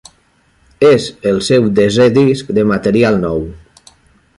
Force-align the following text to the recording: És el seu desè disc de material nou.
És 0.87 1.05
el 1.33 1.37
seu 1.49 1.69
desè 1.83 2.09
disc 2.19 2.53
de 2.61 2.67
material 2.75 3.25
nou. 3.29 3.51